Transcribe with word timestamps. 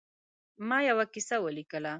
ما 0.67 0.77
یوه 0.89 1.05
کیسه 1.13 1.35
ولیکله. 1.45 1.89